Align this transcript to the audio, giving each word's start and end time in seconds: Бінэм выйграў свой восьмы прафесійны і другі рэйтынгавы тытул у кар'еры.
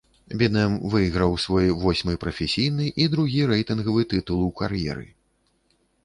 Бінэм 0.41 0.73
выйграў 0.93 1.33
свой 1.43 1.67
восьмы 1.83 2.15
прафесійны 2.23 2.87
і 3.05 3.07
другі 3.15 3.41
рэйтынгавы 3.51 4.07
тытул 4.13 4.39
у 4.47 4.49
кар'еры. 4.63 5.05